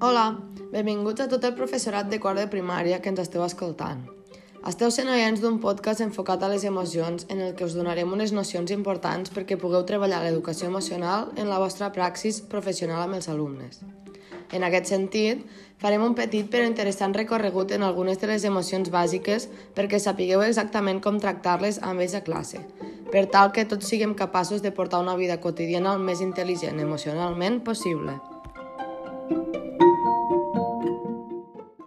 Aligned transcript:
Hola, 0.00 0.38
benvinguts 0.70 1.24
a 1.24 1.26
tot 1.26 1.42
el 1.42 1.56
professorat 1.58 2.06
de 2.06 2.20
quart 2.22 2.38
de 2.38 2.44
primària 2.46 3.00
que 3.02 3.10
ens 3.10 3.18
esteu 3.18 3.42
escoltant. 3.42 4.04
Esteu 4.70 4.92
sent 4.94 5.08
oients 5.10 5.40
d'un 5.42 5.56
podcast 5.58 6.04
enfocat 6.04 6.44
a 6.46 6.50
les 6.52 6.62
emocions 6.68 7.26
en 7.34 7.40
el 7.42 7.56
que 7.58 7.66
us 7.66 7.74
donarem 7.74 8.12
unes 8.14 8.30
nocions 8.36 8.70
importants 8.70 9.32
perquè 9.34 9.58
pugueu 9.58 9.82
treballar 9.88 10.20
l'educació 10.22 10.68
emocional 10.70 11.32
en 11.34 11.50
la 11.50 11.58
vostra 11.58 11.90
praxis 11.90 12.38
professional 12.54 13.02
amb 13.08 13.18
els 13.18 13.26
alumnes. 13.32 13.82
En 14.54 14.62
aquest 14.62 14.86
sentit, 14.86 15.42
farem 15.82 16.06
un 16.06 16.14
petit 16.14 16.46
però 16.46 16.70
interessant 16.70 17.18
recorregut 17.18 17.74
en 17.74 17.82
algunes 17.82 18.22
de 18.22 18.30
les 18.30 18.46
emocions 18.46 18.94
bàsiques 18.94 19.50
perquè 19.74 19.98
sapigueu 19.98 20.46
exactament 20.46 21.02
com 21.02 21.18
tractar-les 21.18 21.82
amb 21.82 22.06
ells 22.06 22.14
a 22.14 22.22
classe, 22.22 22.62
per 23.10 23.26
tal 23.34 23.50
que 23.50 23.66
tots 23.66 23.90
siguem 23.90 24.14
capaços 24.14 24.62
de 24.62 24.70
portar 24.70 25.02
una 25.02 25.18
vida 25.18 25.40
quotidiana 25.42 25.98
el 25.98 26.06
més 26.06 26.22
intel·ligent 26.22 26.78
emocionalment 26.86 27.64
possible. 27.66 28.20
thank 29.28 29.56
you 29.56 29.77